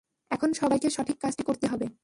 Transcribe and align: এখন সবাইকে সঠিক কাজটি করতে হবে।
এখন 0.31 0.49
সবাইকে 0.53 0.87
সঠিক 0.89 1.17
কাজটি 1.21 1.43
করতে 1.43 1.65
হবে। 1.67 1.85